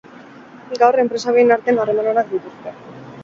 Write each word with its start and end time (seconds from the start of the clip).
Gaur, 0.83 0.97
enpresa 1.03 1.35
bien 1.35 1.55
artean 1.57 1.81
harreman 1.83 2.09
onak 2.13 2.31
dituzte. 2.35 2.75